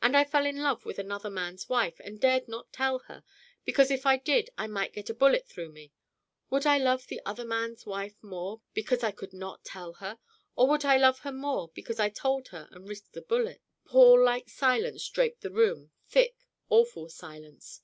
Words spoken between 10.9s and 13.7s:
love her more because I told her and risked the bullet?"